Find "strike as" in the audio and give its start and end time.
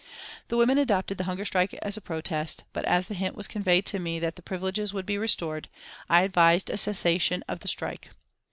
1.45-1.95